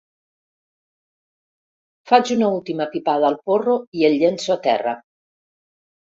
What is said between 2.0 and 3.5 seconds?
Faig una última pipada al